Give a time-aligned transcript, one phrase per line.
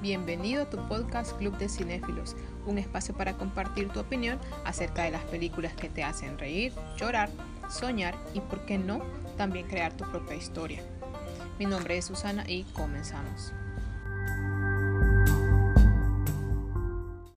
[0.00, 2.36] Bienvenido a tu podcast Club de Cinéfilos,
[2.66, 7.28] un espacio para compartir tu opinión acerca de las películas que te hacen reír, llorar,
[7.68, 9.00] soñar y, por qué no,
[9.36, 10.84] también crear tu propia historia.
[11.58, 13.52] Mi nombre es Susana y comenzamos.